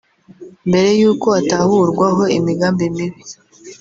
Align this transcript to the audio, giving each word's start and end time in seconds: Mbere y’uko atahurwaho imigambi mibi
Mbere 0.69 0.89
y’uko 0.99 1.27
atahurwaho 1.39 2.23
imigambi 2.37 2.85
mibi 2.95 3.21